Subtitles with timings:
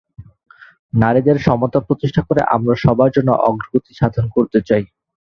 [0.93, 4.83] নারীদের সমতা প্রতিষ্ঠা করে আমরা সবার জন্য অগ্রগতি সাধন করতে চাই।